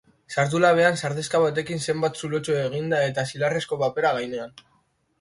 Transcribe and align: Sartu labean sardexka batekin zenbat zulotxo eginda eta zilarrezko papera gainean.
Sartu 0.35 0.61
labean 0.63 0.97
sardexka 1.01 1.41
batekin 1.43 1.85
zenbat 1.87 2.19
zulotxo 2.23 2.57
eginda 2.65 3.05
eta 3.13 3.29
zilarrezko 3.33 3.83
papera 3.87 4.19
gainean. 4.21 4.61